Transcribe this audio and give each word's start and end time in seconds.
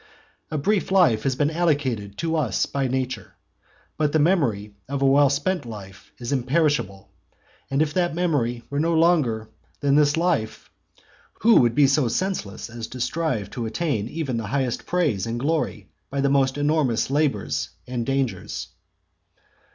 A 0.49 0.57
brief 0.57 0.91
life 0.91 1.21
has 1.21 1.35
been 1.35 1.51
allotted 1.51 2.17
to 2.17 2.35
us 2.35 2.65
by 2.65 2.87
nature; 2.87 3.35
but 3.99 4.11
the 4.13 4.17
memory 4.17 4.73
of 4.89 5.03
a 5.03 5.05
well 5.05 5.29
spent 5.29 5.63
life 5.63 6.11
is 6.17 6.31
imperishable. 6.31 7.11
And 7.69 7.83
if 7.83 7.93
that 7.93 8.15
memory 8.15 8.63
were 8.71 8.79
no 8.79 8.95
longer 8.95 9.47
than 9.79 9.93
this 9.93 10.17
life, 10.17 10.71
who 11.41 11.61
would 11.61 11.75
be 11.75 11.85
so 11.85 12.07
senseless 12.07 12.67
as 12.67 12.87
to 12.87 12.99
strive 12.99 13.51
to 13.51 13.67
attain 13.67 14.07
even 14.07 14.37
the 14.37 14.47
highest 14.47 14.87
praise 14.87 15.27
and 15.27 15.39
glory 15.39 15.91
by 16.09 16.19
the 16.19 16.29
most 16.29 16.57
enormous 16.57 17.11
labours 17.11 17.69
and 17.85 18.03
dangers? 18.03 18.69